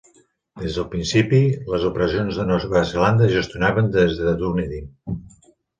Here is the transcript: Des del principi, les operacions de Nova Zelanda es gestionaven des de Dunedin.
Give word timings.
Des 0.61 0.77
del 0.77 0.87
principi, 0.93 1.41
les 1.75 1.85
operacions 1.91 2.41
de 2.41 2.49
Nova 2.53 2.83
Zelanda 2.95 3.29
es 3.31 3.37
gestionaven 3.39 3.95
des 4.01 4.21
de 4.25 4.39
Dunedin. 4.45 4.95